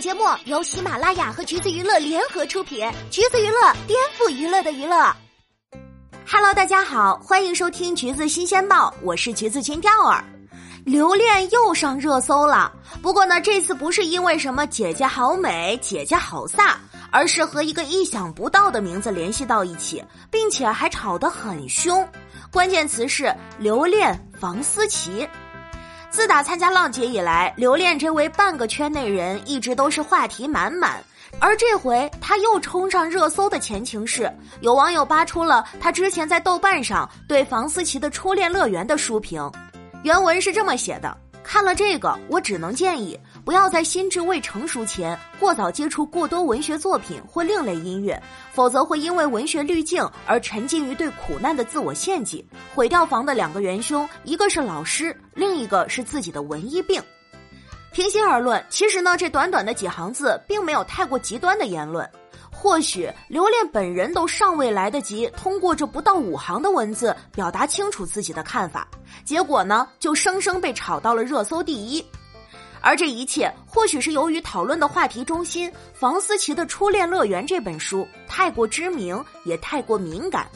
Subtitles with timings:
[0.00, 5.12] 节目由喜马拉雅和橘子娱乐联合出品，橘子娱乐颠覆娱乐的娱乐。
[6.24, 10.22] Hello，大家好，欢迎收听橘子新鲜报，我是橘子君钓儿。
[10.84, 12.72] 留恋又上热搜了，
[13.02, 16.76] 不过呢，这次不是因为什么姐姐好美、姐姐好飒，
[17.10, 22.06] 而是和一个意想不到的名字联系到一起，并且还吵得很凶。
[22.52, 25.28] 关键词是留恋房思琪。
[26.10, 31.02] 自打参加浪姐以来，留恋这位半个圈内人一直都是话题满满。
[31.38, 39.48] 而这回他又冲上热搜的前情是，有网友扒出了他之前在豆瓣上对房思琪的初恋乐园的书评。
[40.02, 41.14] 原文是这么写的：
[41.44, 57.02] 看了这个，我只能建议不要在心智未成熟前过早接触过多文学作品或另类音乐，否则会因为文学滤镜而沉浸于对苦难的自我献祭，毁掉房的两个元凶，一个是老师，另一个是自己的文艺病。
[57.90, 62.06] 平心而论，其实呢，这短短的几行字并没有太过极端的言论。
[62.52, 68.86] 或许留恋本人都尚未来得及通过这不到五行的文字表达清楚自己的看法，
[69.24, 72.04] 结果呢就生生被炒到了热搜第一。
[72.80, 80.46] 而这一切或许是由于讨论的话题中心房思琪的《初恋乐园》这本书太过知名，也太过敏感。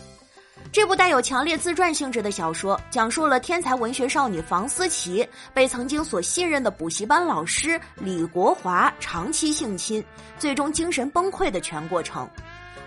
[0.71, 10.03] 这部带有强烈自传性质的小说，讲述了天才文学少女房思琪被曾经所信任的补习班老师李国华长期性侵，
[10.39, 12.27] 最终精神崩溃的全过程。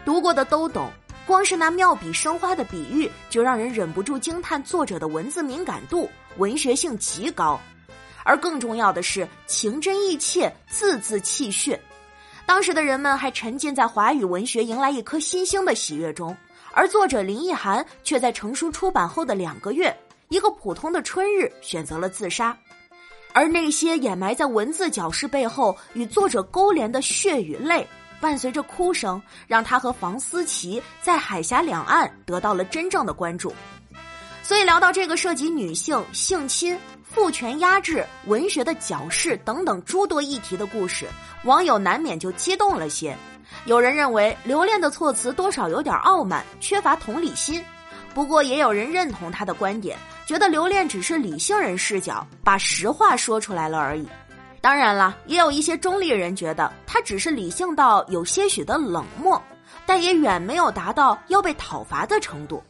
[0.04, 0.90] 读过的都懂，
[1.28, 7.60] 光是那妙笔生花的比喻，就让人忍不住惊叹作者的文字敏感度、文学性极高。
[8.26, 11.80] 而更重要的是，情真意切，字字泣血。
[12.46, 16.36] 当时的人们还沉浸在华语文学迎来一颗新星的喜悦中。
[16.74, 19.96] 而作者林奕涵却在成书出版后的两个月，
[20.28, 22.58] 一个普通的春日选择了自杀，
[23.32, 27.88] 而那些掩埋在文字矫饰背后与作者勾连的血与泪，
[28.20, 33.54] 伴随着哭声，让他和房思琪在海峡两岸得到了真正的关注。
[34.44, 36.78] 所以聊到这个涉及女性性侵、
[37.16, 41.08] 父权压制、文学的矫饰等等诸多议题的故事，
[41.46, 43.16] 网友难免就激动了些。
[43.64, 47.64] 有人认为留恋的措辞多少有点傲慢，缺乏同理心。
[48.14, 54.06] 不过也有人认同他的观点，觉得留恋只是理性人视角，把实话说出来了而已。
[54.60, 59.42] 当然了，也有一些中立人觉得他只是理性到有些许的冷漠，
[59.86, 62.62] 但也远没有达到要被讨伐的程度。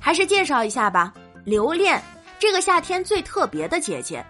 [0.00, 1.12] 还是介绍一下吧，
[1.44, 2.02] 留恋
[2.40, 4.24] 这个夏天最特别的姐姐。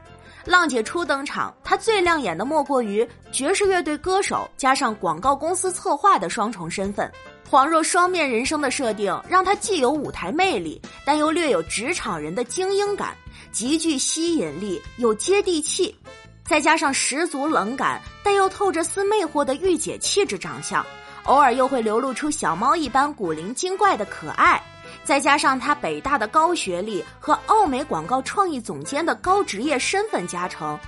[0.44, 7.08] 浪姐初登场，她最亮眼的莫过于爵士乐队歌手加上广告公司策划的双重身份，
[7.48, 13.16] 恍若双面人生的设定，让她既有舞台魅力，但又略有职场人的精英感，
[13.52, 15.94] 极具吸引力又接地气，
[16.44, 20.84] 再加上十足冷感，但又透着丝魅惑的御姐气质长相，
[21.26, 24.60] 偶尔又会流露出小猫一般古灵精怪的可爱。
[25.04, 30.78] 再加上他北大的高学历和奥美广告创意总监的高职业身份加成，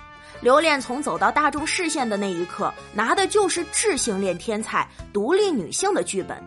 [0.41, 6.41] 刘恋从走到大众视线的那一刻，拿的就是智性恋天才、独立女性的剧本。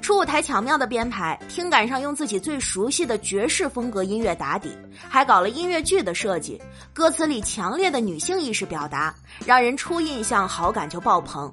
[0.00, 4.76] 初舞台巧妙的编排，听感上用自己最熟悉的爵士风格音乐打底，
[5.08, 6.60] 还搞了音乐剧的设计，
[6.92, 9.14] 歌词里强烈的女性意识表达，
[9.46, 11.50] 让人初印象好感就爆棚。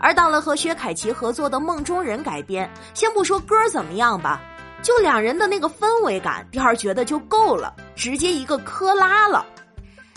[0.00, 4.40] 而到了和薛凯琪合作的《梦中人》改编，先不说歌怎么样吧。
[4.82, 9.44] 就两人的那个氛围感，第二觉得就够了，直接一个磕拉了。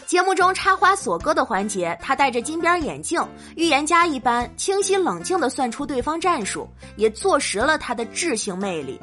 [0.06, 3.26] 节目中插花锁歌的环节，他戴着金边眼镜，
[3.56, 9.00] 预言家一般清晰冷静地算出对方战术，也坐实了他的智性魅力。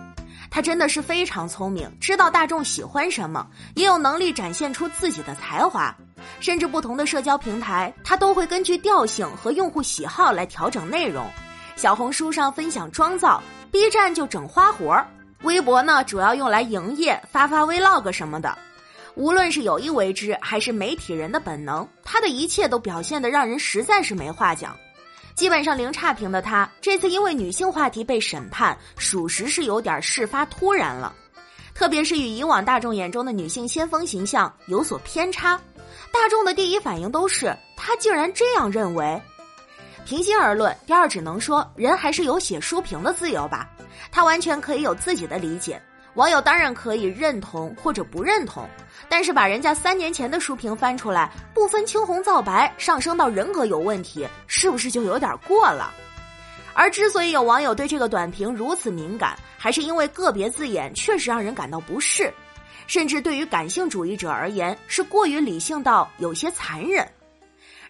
[0.50, 5.94] 他真的是非常聪明，知道大众喜欢什么，也有能力展现出自己的才华。
[6.38, 11.27] 甚至不同的社交平台，他都会根据调性和用户喜好来调整内容。
[11.77, 15.06] 小红书上分享妆造，B 站就整花活儿。
[15.42, 18.56] 微博呢，主要用来营业、发发 vlog 什么的。
[19.14, 24.76] 无论是有意为之，还是媒体人的本能，他的一切都表现得让人实在是没话讲。
[25.34, 31.15] 基本上零差评的他，这次因为女性话题被审判，属实是有点事发突然了。
[31.74, 35.59] 特别是与以往大众眼中的女性先锋形象有所偏差，
[36.12, 39.20] 大众的第一反应都是他竟然这样认为。
[40.04, 43.68] 平心而论，第二只能说人还是有写书评的自由吧。
[44.10, 45.80] 他完全可以有自己的理解，
[46.14, 48.68] 网友当然可以认同或者不认同，
[49.08, 55.92] 但是把人家三年前的书评翻出来，不分青红皂白，上升到人格有问题，是不是就有点过了？
[56.72, 62.32] 而之所以有网友对这个短评如此敏感，还是因为个别字眼确实让人感到不适，
[62.86, 67.06] 甚至对于感性主义者而言，是过于理性到有些残忍。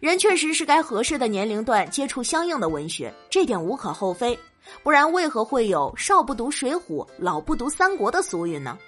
[0.01, 4.39] 人确实是该合适的年龄段接触相应的文学，这点无可厚非。
[4.83, 8.79] 不然为何会有“少不读水浒，老不读三国”的俗语呢？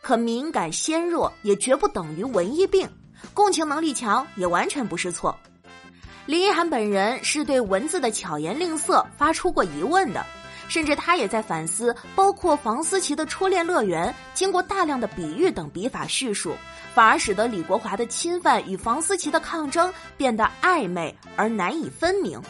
[0.00, 2.88] 可敏感纤弱也绝不等于文艺病，
[3.34, 5.36] 共情能力强也完全不是错。
[6.24, 10.24] 林一涵本人是对文字的巧言令色发出过疑问的，
[10.68, 16.54] 甚至他也在反思，包括房思琪的初恋乐园，经过大量的比喻等笔法叙述，
[16.94, 22.40] 反而使得李国华的侵犯与房思琪的抗争变得暧昧而难以分明。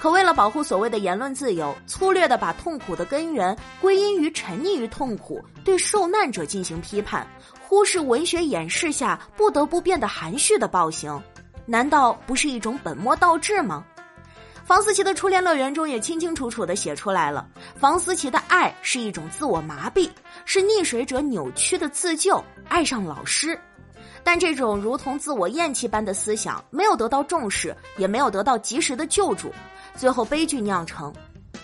[0.00, 7.26] 可为了保护所谓的言论自由，粗略地把痛苦的根源归因于沉溺于痛苦，对受难者进行批判，
[7.66, 11.20] 忽视文学掩饰下不得不变得含蓄的暴行，
[11.66, 13.84] 难道不是一种本末倒置吗？
[14.68, 20.10] 房思琪的初恋乐园中也清清楚楚地写出来了，房思琪的爱是一种自我麻痹，
[20.44, 23.58] 是溺水者扭曲的自救，爱上老师，
[24.22, 29.50] 但这种如同自我厌弃般的思想没有得到重视，也没有得到及时的救助。
[29.96, 31.10] 最后悲剧酿成。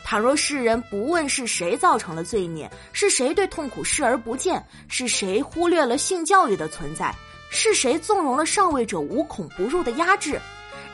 [0.02, 7.14] 倘若世人不问是谁造成了罪孽，是谁对痛苦视而不见，是谁忽略了性教育的存在，
[7.50, 10.40] 是谁纵容了上位者无孔不入的压制，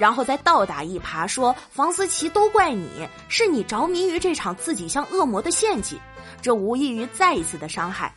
[0.01, 6.01] 然后再倒打一耙说房思琪都怪你，是你着迷于这场自己像恶魔的献祭，
[6.41, 8.11] 这无异于再一次的伤害。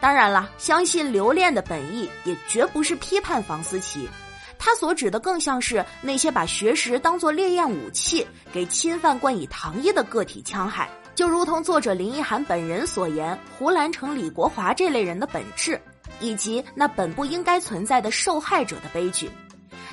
[0.00, 4.06] 当然了，相信留恋的本意也绝不是批判房思琪。
[4.58, 15.80] 他所指的更像是那些把学识当作烈焰武器，给侵犯冠以糖衣的个体戕害，就如同作者林奕涵本人所言，胡兰成、李国华这类人的本质，
[16.20, 19.30] 以及那本不应该存在的受害者的悲剧。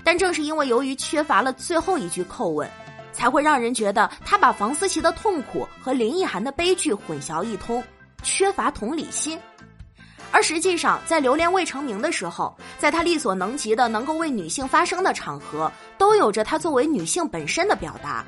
[0.06, 2.69] 但正是因为由于缺乏了最后一句叩问，
[3.12, 7.84] 才会让人觉得他把房思琪的痛苦和林奕涵的悲剧混淆一通，
[8.22, 9.38] 缺乏同理心。
[10.31, 18.24] 而实际上，在流连未成名的时候，在他力所能及的能够为女性发声的场合，都有着他作为女性本身的表达。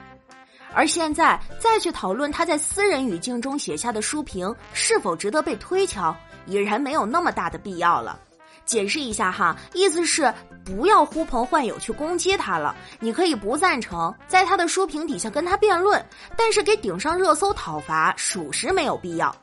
[0.73, 6.15] 而现在再去讨论他在私人语境中写下的书评是否值得被推敲，
[6.45, 8.19] 已然没有那么大的必要了。
[8.65, 10.33] 解释一下哈，意思是
[10.67, 12.75] 不要呼朋唤友去攻击他了。
[12.99, 16.05] 你可以不赞成，在他的书评底下跟他辩论，
[16.35, 19.33] 但是给顶上热搜讨伐，属实没有必要。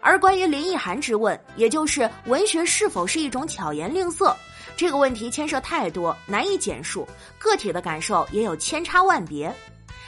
[0.00, 4.34] 而关于林奕涵之问，也就是文学是否是一种巧言令色，
[4.74, 7.06] 这个问题牵涉太多，难以简述，
[7.38, 9.54] 个体的感受也有千差万别。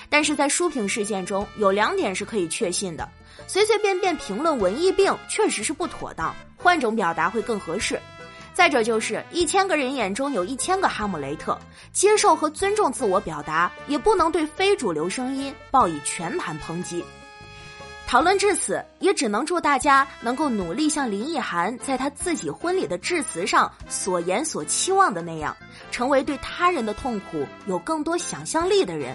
[0.09, 3.07] 但是在书评事件中，有两点是可以确信的：
[3.47, 8.01] 随随便便评论文艺病确实是不妥当，换种表达会更合适。
[8.57, 11.59] 再者就是一千个人眼中有一千个哈姆雷特，
[11.93, 17.05] 接受和尊重自我表达，也不能对非主流声音报以全盘抨击。
[18.07, 25.55] 讨论至此，也只能祝大家能够努力像林奕涵在他自己婚礼的致辞上所言所期望的那样，
[25.91, 29.15] 成为对他人的痛苦有更多想象力的人。